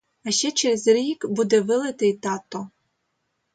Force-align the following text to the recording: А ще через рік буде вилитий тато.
А 0.25 0.31
ще 0.31 0.51
через 0.51 0.87
рік 0.87 1.25
буде 1.29 1.61
вилитий 1.61 2.13
тато. 2.13 2.69